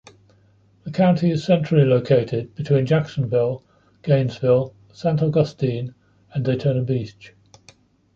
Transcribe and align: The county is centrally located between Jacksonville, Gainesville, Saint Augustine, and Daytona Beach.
The 0.83 0.89
county 0.89 1.29
is 1.29 1.43
centrally 1.43 1.85
located 1.85 2.55
between 2.55 2.87
Jacksonville, 2.87 3.63
Gainesville, 4.01 4.73
Saint 4.91 5.21
Augustine, 5.21 5.93
and 6.33 6.43
Daytona 6.43 6.81
Beach. 6.81 7.33